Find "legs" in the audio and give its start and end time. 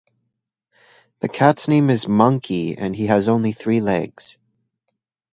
3.81-4.39